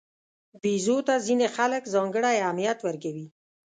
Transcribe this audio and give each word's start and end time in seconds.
بیزو 0.61 0.97
ته 1.07 1.13
ځینې 1.25 1.47
خلک 1.55 1.83
ځانګړی 1.93 2.33
اهمیت 2.45 2.79
ورکوي. 2.83 3.27